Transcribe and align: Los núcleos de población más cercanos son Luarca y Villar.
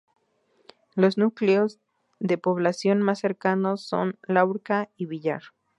Los 0.95 1.19
núcleos 1.19 1.79
de 2.19 2.39
población 2.39 3.03
más 3.03 3.19
cercanos 3.19 3.85
son 3.87 4.17
Luarca 4.27 4.89
y 4.97 5.05
Villar. 5.05 5.43